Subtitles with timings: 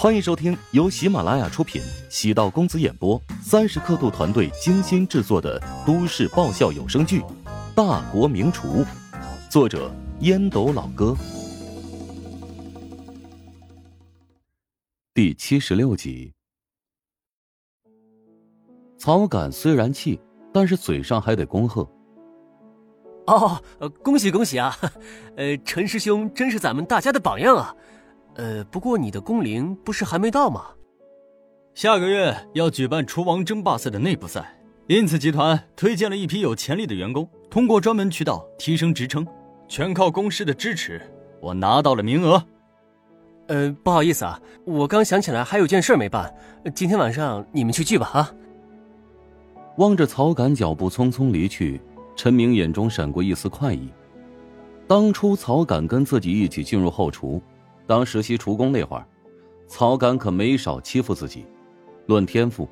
[0.00, 7.20] 欢迎收听由喜马拉雅出品、喜道公子演播、三十刻度团队精心制作的都市爆笑有声剧
[7.74, 8.82] 《大国名厨》，
[9.50, 11.14] 作者烟斗老哥，
[15.12, 16.32] 第七十六集。
[18.96, 20.18] 曹敢虽然气，
[20.50, 21.86] 但是嘴上还得恭贺。
[23.26, 23.62] 哦，
[24.02, 24.74] 恭喜恭喜啊！
[25.36, 27.76] 呃，陈师兄真是咱们大家的榜样啊。
[28.40, 30.68] 呃，不过你的工龄不是还没到吗？
[31.74, 39.26] 下个月要举办厨王争霸赛的内部赛，因此集团推荐了一批有潜力的员工，通过专门渠道提升职称，
[39.68, 41.02] 全靠公司的支持，
[41.38, 42.42] 我拿到了名额。
[43.48, 46.34] 呃，不好意思啊，我刚想起来还有件事没办，
[46.74, 48.34] 今天晚上你们去聚吧啊。
[49.76, 51.78] 望着曹敢脚步匆匆离去，
[52.16, 53.90] 陈明眼中闪过一丝快意。
[54.88, 57.38] 当初曹敢跟自己一起进入后厨。
[57.90, 59.04] 当实习厨工那会儿，
[59.66, 61.44] 曹敢可没少欺负自己。
[62.06, 62.68] 论天赋，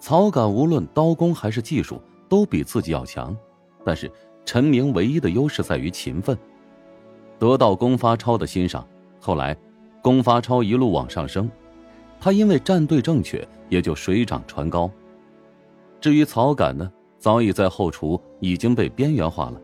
[0.00, 3.36] 曹敢无论刀工还是技术都比自己要强。
[3.84, 4.10] 但是
[4.44, 6.36] 陈明唯一的优势在于勤奋。
[7.38, 8.84] 得到龚发超的欣赏，
[9.20, 9.56] 后来
[10.02, 11.48] 龚发超一路往上升，
[12.18, 14.90] 他因为站队正确，也就水涨船高。
[16.00, 19.60] 至于曹敢呢，早已在后厨已经被边缘化了。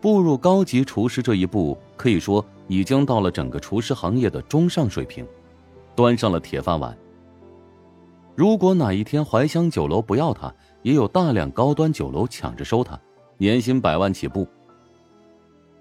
[0.00, 2.42] 步入高级厨师这一步，可以说。
[2.70, 5.26] 已经到了整个厨师行业的中上水平，
[5.96, 6.96] 端上了铁饭碗。
[8.36, 12.96] 如果哪一天怀香酒楼不要他，也有大量高端酒楼抢着收他，
[13.38, 14.46] 年薪百万起步。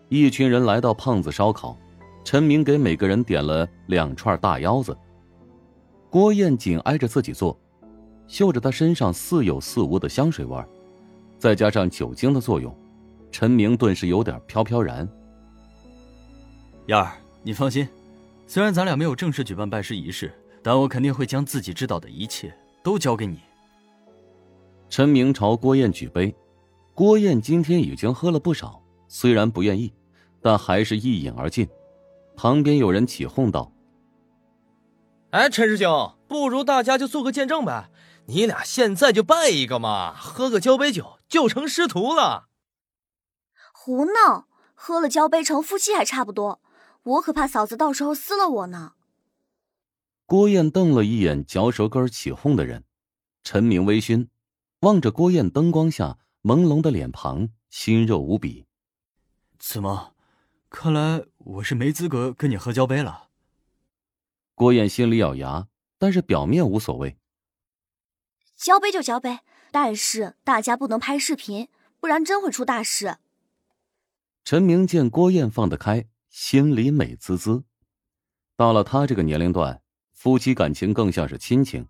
[0.08, 1.78] 一群人来到胖子烧烤，
[2.24, 4.98] 陈明给每个人点了两串大腰子。
[6.10, 7.56] 郭燕紧挨着自己坐，
[8.26, 10.58] 嗅着他身上似有似无的香水味
[11.38, 12.76] 再加上酒精的作用，
[13.30, 15.08] 陈明顿时有点飘飘然。
[16.90, 17.12] 燕儿，
[17.44, 17.88] 你放心，
[18.48, 22.52] 虽然咱俩没有正式举办拜师仪式，但我肯定会将自己知道的一切
[22.82, 23.40] 都交给你。
[24.90, 26.36] 陈明朝郭燕举杯，
[26.96, 29.94] 郭燕今天已经喝了不少，虽然不愿意，
[30.42, 31.70] 但还是一饮而尽。
[32.36, 33.72] 旁边有人起哄道
[35.30, 37.92] ：“哎，陈师兄，不如大家就做个见证呗，
[38.26, 42.48] 你俩现在就拜一个嘛，喝个交杯酒就成师徒了。”
[43.72, 46.60] 胡闹，喝了交杯成夫妻还差不多。
[47.04, 48.94] 我可怕嫂子到时候撕了我呢。
[50.26, 52.84] 郭燕瞪了一眼嚼舌根起哄的人，
[53.44, 54.28] 陈明微醺，
[54.82, 58.66] 望着郭燕灯光下朦胧的脸庞，心热无比。
[59.58, 60.14] 怎么？
[60.70, 63.30] 看来我是没资格跟你喝交杯了。
[64.54, 65.68] 郭燕心里咬牙，
[65.98, 67.18] 但是表面无所谓。
[68.56, 69.40] 交杯就交杯，
[69.72, 73.18] 但是大家不能拍视频，不然真会出大事。
[74.44, 76.06] 陈明见郭燕放得开。
[76.30, 77.64] 心里美滋滋。
[78.56, 79.82] 到了他这个年龄段，
[80.14, 81.86] 夫妻感情更像是亲情，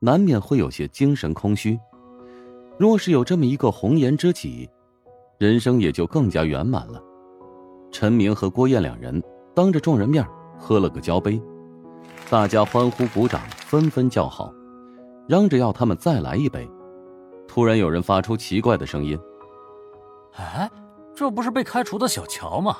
[0.00, 1.78] 难免会有些精神空虚。
[2.78, 4.68] 若是有这么一个红颜知己，
[5.38, 7.00] 人生也就更加圆满了。
[7.92, 9.22] 陈明和郭燕两人
[9.54, 10.26] 当着众人面
[10.58, 11.40] 喝了个交杯，
[12.28, 14.52] 大家欢呼鼓掌，纷纷叫好，
[15.28, 16.68] 嚷着要他们再来一杯。
[17.46, 19.16] 突然有人发出奇怪的声音
[20.34, 20.68] ：“哎，
[21.14, 22.76] 这不是被开除的小乔吗？”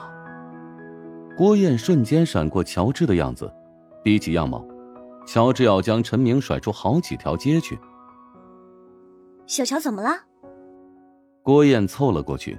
[1.37, 3.53] 郭燕瞬间闪过乔治的样子，
[4.05, 4.65] 比起样貌，
[5.27, 7.77] 乔治要将陈明甩出好几条街去。
[9.45, 10.11] 小乔怎么了？
[11.43, 12.57] 郭燕凑了过去，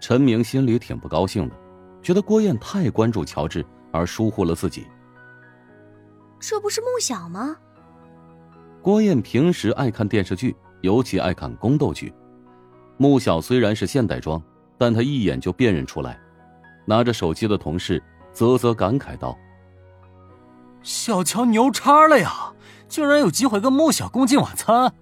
[0.00, 1.54] 陈明心里挺不高兴的，
[2.00, 3.62] 觉得郭燕太关注乔治
[3.92, 4.86] 而疏忽了自己。
[6.40, 7.54] 这不是穆小吗？
[8.80, 12.10] 郭燕平时爱看电视剧，尤其爱看宫斗剧。
[12.96, 14.42] 穆小虽然是现代装，
[14.78, 16.18] 但她一眼就辨认出来。
[16.86, 18.02] 拿着手机的同事。
[18.34, 19.38] 啧啧感慨道
[20.82, 22.52] ：“小乔牛叉了呀，
[22.88, 24.92] 竟然有机会跟穆小共进晚餐。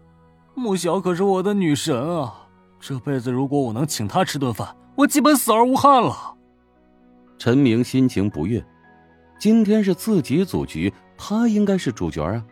[0.55, 2.47] 穆小可是我的女神啊，
[2.79, 6.35] 这辈子如果我能请她吃顿饭，我基本死而无憾了。”
[7.39, 8.65] 陈明心情不悦，
[9.41, 12.45] 今天是自己组局，他应该是主角啊，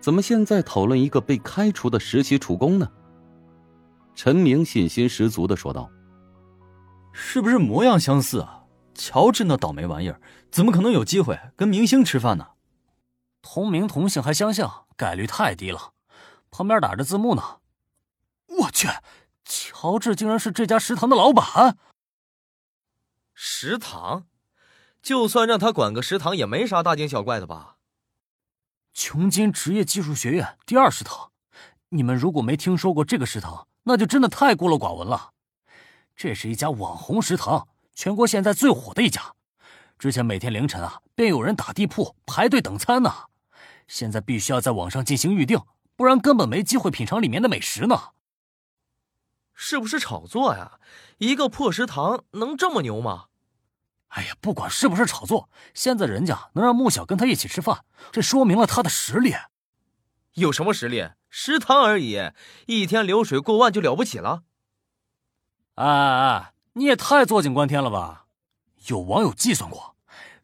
[0.00, 2.88] 怎么现在讨论一个被开除的实习厨工呢？
[4.14, 5.90] 陈明信心十足的说道
[7.12, 8.60] ：“是不是模样相似啊？”
[8.94, 10.20] 乔治那倒霉玩意儿，
[10.50, 12.52] 怎么可能有机会跟明星吃饭呢？
[13.42, 15.92] 同名同姓还相像，概率太低了。
[16.50, 17.58] 旁边打着字幕呢。
[18.46, 18.88] 我去，
[19.44, 21.76] 乔治竟然是这家食堂的老板。
[23.34, 24.26] 食堂，
[25.02, 27.76] 就算让他管个食堂，也没啥大惊小怪的吧？
[28.92, 31.32] 琼金职业技术学院第二食堂，
[31.88, 35.32] 你们如果没听说过这个食堂，那就真的太孤陋寡闻了。
[36.14, 37.66] 这是一家网红食堂。
[37.94, 39.34] 全国现在最火的一家，
[39.98, 43.12] 之前每天凌晨啊，便有人打地铺排队等餐呢。
[43.86, 45.60] 现在必须要在网上进行预定，
[45.94, 48.10] 不然根本没机会品尝里面的美食呢。
[49.54, 50.80] 是不是炒作呀？
[51.18, 53.26] 一个破食堂能这么牛吗？
[54.08, 59.34] 哎呀，不管是不是炒作，现在人家能让穆小跟他一起吃饭，这说明了他的实力。
[60.34, 61.10] 有什么实力？
[61.30, 62.30] 食堂而已，
[62.66, 64.42] 一天流水过万就了不起了。
[65.74, 68.26] 哎哎哎，你也太坐井观天了吧！
[68.88, 69.94] 有网友计算过，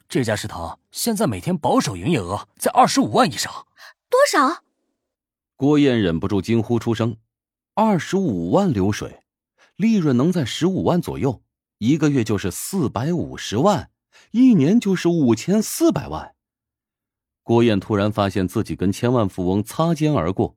[0.08, 3.66] 这家食堂现在每天保守营业额在二十五万以上。
[4.08, 4.62] 多少？
[5.56, 7.16] 郭燕忍不住惊呼出声
[7.74, 9.24] ：“二十五万流水，
[9.74, 11.42] 利润能在十五万左右，
[11.78, 13.90] 一个月就是四百五十万，
[14.30, 16.34] 一年就是五千四百万。”
[17.42, 20.56] 郭燕突然发现自己跟千万富翁擦肩而过，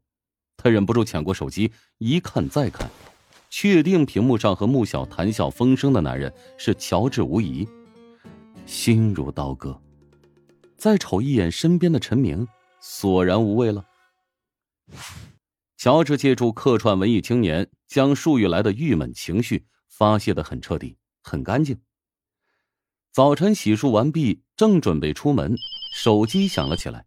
[0.55, 2.91] 她忍不住抢过手机，一看再看，
[3.55, 7.67] 确定屏幕上和穆小谈笑风生的男人是乔治无疑，
[8.65, 9.79] 心如刀割。
[10.75, 12.47] 再瞅一眼身边的陈明，
[12.81, 13.85] 索然无味了。
[15.77, 21.79] 乔治借助客串文艺青年，将数月来的郁闷情绪发泄的很彻底、很干净。
[23.11, 25.55] 早晨洗漱完毕，正准备出门。
[25.93, 27.05] 手机响了起来，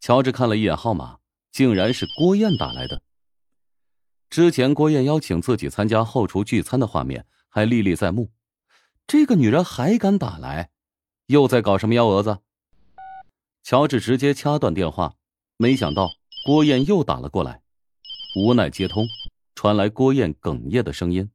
[0.00, 1.18] 乔治看了一眼号码，
[1.52, 3.02] 竟然是郭燕打来的。
[4.30, 8.30] 之前郭燕邀请自己参加后厨聚餐的画面还历历在目，
[9.04, 10.70] 这个女人还敢打来，
[11.26, 12.38] 又在搞什么幺蛾子？
[13.64, 15.16] 乔治直接掐断电话，
[15.56, 16.10] 没想到
[16.46, 17.62] 郭燕又打了过来，
[18.36, 19.04] 无奈接通，
[19.56, 21.32] 传来郭燕哽咽的声音。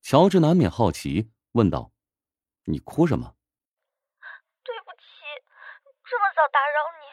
[0.00, 1.90] 乔治难免好奇，问道
[2.70, 3.34] ：“你哭什么？”
[6.38, 7.10] 早打扰你，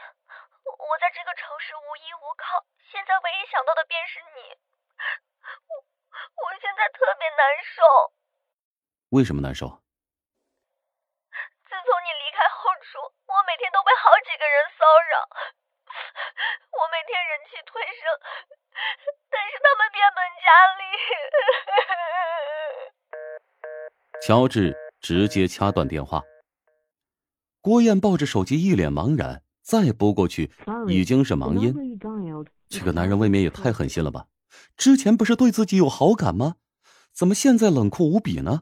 [0.69, 2.61] 我在这个城市无依无靠，
[2.93, 4.53] 现在唯一想到的便是你。
[5.67, 7.81] 我我现在特别难受。
[9.09, 9.81] 为什么难受？
[11.65, 15.13] 自从你离开后厨，我每天都被好几个人骚扰。
[16.71, 18.03] 我每天人气推升，
[19.29, 20.47] 但是他们变本加
[20.79, 20.81] 厉。
[24.25, 26.23] 乔治直接掐断电话。
[27.61, 29.41] 郭燕抱着手机，一脸茫然。
[29.61, 30.51] 再拨过去，
[30.87, 31.73] 已经是忙音。
[32.69, 34.27] 这个男人未免也太狠心了吧？
[34.77, 36.55] 之前不是对自己有好感吗？
[37.13, 38.61] 怎么现在冷酷无比呢？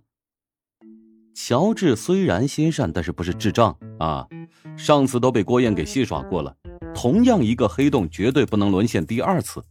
[1.36, 4.28] 乔治虽然心善，但是不是智障啊？
[4.78, 6.56] 上次都被郭燕给戏耍过了，
[6.94, 9.64] 同样一个黑洞，绝对不能沦陷第二次。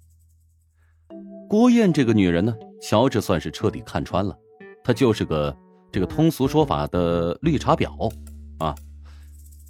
[1.48, 4.36] 郭燕这个女人呢，乔治算是彻底看穿了，
[4.82, 5.56] 她就是个
[5.92, 8.12] 这个通俗说法的绿茶婊
[8.58, 8.74] 啊。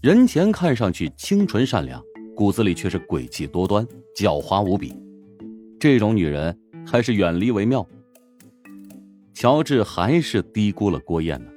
[0.00, 2.02] 人前看上去清纯善良，
[2.34, 4.94] 骨子里却是诡计多端、狡猾无比。
[5.82, 6.56] 这种女人
[6.86, 7.84] 还是远离为妙。
[9.34, 11.50] 乔治还是低估了郭燕呢。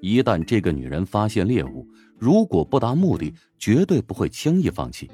[0.00, 1.84] 一旦这个女人发现猎物，
[2.16, 5.10] 如果不达目的，绝对不会轻易放弃。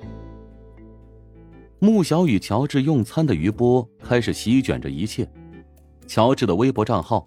[1.78, 5.26] 穆小与乔治用餐的余波开始席卷着一切。
[6.06, 7.24] 乔治的微博账号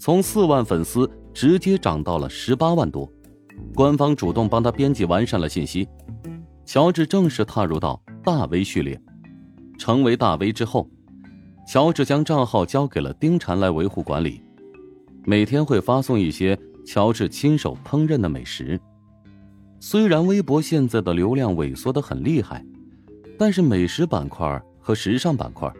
[0.00, 3.08] 从四万粉丝直接涨到了十八万多。
[3.72, 5.86] 官方主动帮他编辑完善了信息，
[6.64, 9.00] 乔治正式踏入到大 V 序列。
[9.78, 10.88] 成为大 V 之后，
[11.66, 14.40] 乔治将账号交给了丁禅来维护管理，
[15.24, 18.80] 每天会发送一些乔治亲手烹饪的美食。
[19.80, 22.64] 虽然微博现在的流量萎缩的很厉害，
[23.38, 25.72] 但是美食板块和时尚板块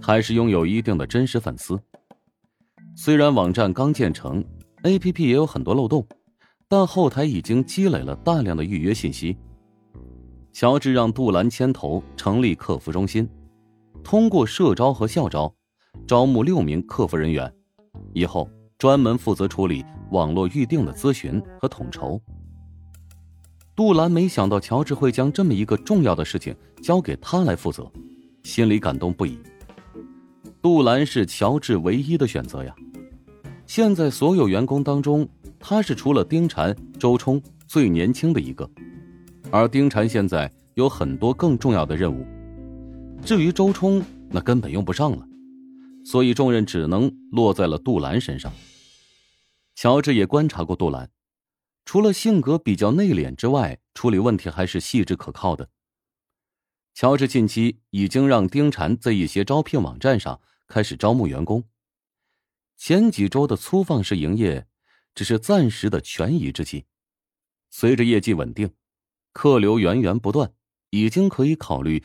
[0.00, 1.78] 还是拥有一定的真实粉丝。
[2.94, 4.44] 虽然网站刚建成
[4.82, 6.06] ，APP 也有很多漏洞。
[6.68, 9.36] 但后台已经积累了大量的预约信息。
[10.52, 13.28] 乔治让杜兰牵头成立客服中心，
[14.06, 15.52] 通过社招和校招，
[16.06, 17.52] 招募六名客服人员，
[18.14, 18.48] 以后
[18.78, 22.22] 专门负责处理网络预订的咨询和统筹。
[23.74, 27.90] 杜兰没想到乔治会将这么一个重要的事情交给他来负责，
[28.44, 29.40] 心里感动不已。
[30.62, 32.72] 杜兰是乔治唯一的选择呀！
[33.66, 35.28] 现在所有员工当中。
[35.58, 38.70] 他是除了丁婵、周冲最年轻的一个，
[39.50, 42.24] 而丁婵现在有很多更重要的任务，
[43.26, 45.26] 至于周冲，那根本用不上了，
[46.04, 48.52] 所以重任只能落在了杜兰身上。
[49.74, 51.10] 乔治也观察过杜兰，
[51.84, 55.68] 除了性格比较内敛之外，处理问题还是细致可靠的。
[56.94, 61.64] 乔治近期已经让丁禅在一些招聘网站上开始招募员工，
[62.76, 64.68] 前几周的粗放式营业。
[65.16, 66.84] 只是暂时的权宜之计，
[67.70, 68.70] 随着业绩稳定，
[69.32, 70.52] 客流源源不断，
[70.90, 72.04] 已经可以考虑